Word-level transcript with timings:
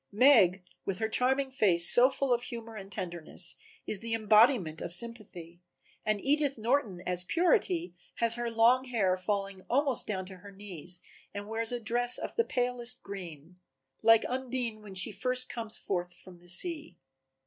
Meg, 0.11 0.63
with 0.83 0.97
her 0.97 1.07
charming 1.07 1.51
face 1.51 1.87
so 1.87 2.09
full 2.09 2.33
of 2.33 2.41
humor 2.41 2.75
and 2.75 2.91
tenderness, 2.91 3.55
is 3.85 3.99
the 3.99 4.15
embodiment 4.15 4.81
of 4.81 4.95
Sympathy, 4.95 5.61
and 6.03 6.19
Edith 6.25 6.57
Norton 6.57 7.03
as 7.05 7.23
Purity 7.23 7.93
has 8.15 8.33
her 8.33 8.49
long 8.49 8.85
fair 8.85 8.93
hair 9.09 9.15
falling 9.17 9.61
almost 9.69 10.07
down 10.07 10.25
to 10.25 10.37
her 10.37 10.51
knees 10.51 11.01
and 11.35 11.47
wears 11.47 11.71
a 11.71 11.79
dress 11.79 12.17
of 12.17 12.33
the 12.33 12.43
palest 12.43 13.03
green 13.03 13.59
like 14.01 14.25
Undine 14.27 14.81
when 14.81 14.95
she 14.95 15.11
first 15.11 15.49
comes 15.49 15.77
forth 15.77 16.15
from 16.15 16.39
the 16.39 16.49
sea. 16.49 16.97